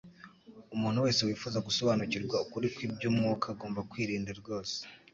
Umuntu 0.75 1.03
wese 1.05 1.21
wifuza 1.27 1.57
gusobanukirwa 1.67 2.35
ukuri 2.45 2.67
kw'iby'umwuka 2.73 3.45
agomba 3.53 3.87
kwirinda 3.91 4.31
rwose, 4.39 4.77